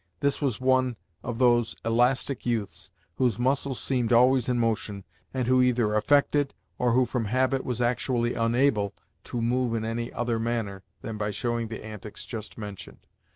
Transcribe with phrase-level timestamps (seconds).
[0.19, 5.61] This was one of those elastic youths whose muscles seemed always in motion, and who
[5.61, 8.95] either affected, or who from habit was actually unable,
[9.25, 13.05] to move in any other manner than by showing the antics just mentioned.